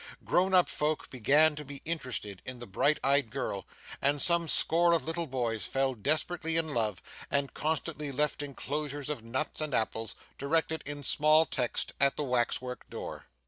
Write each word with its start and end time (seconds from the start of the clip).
Grown 0.23 0.55
up 0.55 0.67
folks 0.67 1.05
began 1.09 1.55
to 1.55 1.63
be 1.63 1.79
interested 1.85 2.41
in 2.43 2.57
the 2.57 2.65
bright 2.65 2.99
eyed 3.03 3.29
girl, 3.29 3.67
and 4.01 4.19
some 4.19 4.47
score 4.47 4.93
of 4.93 5.03
little 5.05 5.27
boys 5.27 5.67
fell 5.67 5.93
desperately 5.93 6.57
in 6.57 6.73
love, 6.73 7.03
and 7.29 7.53
constantly 7.53 8.11
left 8.11 8.41
enclosures 8.41 9.11
of 9.11 9.23
nuts 9.23 9.61
and 9.61 9.75
apples, 9.75 10.15
directed 10.39 10.81
in 10.87 11.03
small 11.03 11.45
text, 11.45 11.93
at 11.99 12.17
the 12.17 12.23
wax 12.23 12.59
work 12.59 12.89
door. 12.89 13.27